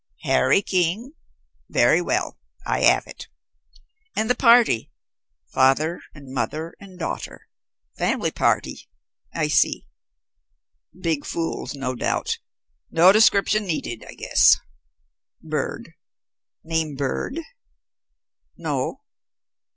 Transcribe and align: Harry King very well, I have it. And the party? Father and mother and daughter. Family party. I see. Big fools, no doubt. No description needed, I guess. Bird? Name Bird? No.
Harry 0.23 0.63
King 0.63 1.11
very 1.69 2.01
well, 2.01 2.39
I 2.65 2.79
have 2.81 3.05
it. 3.05 3.27
And 4.15 4.31
the 4.31 4.35
party? 4.35 4.89
Father 5.53 6.01
and 6.15 6.33
mother 6.33 6.73
and 6.79 6.97
daughter. 6.97 7.47
Family 7.99 8.31
party. 8.31 8.89
I 9.31 9.47
see. 9.47 9.85
Big 10.99 11.23
fools, 11.23 11.75
no 11.75 11.93
doubt. 11.93 12.39
No 12.89 13.11
description 13.11 13.65
needed, 13.67 14.03
I 14.09 14.15
guess. 14.15 14.57
Bird? 15.39 15.93
Name 16.63 16.95
Bird? 16.95 17.39
No. 18.57 19.03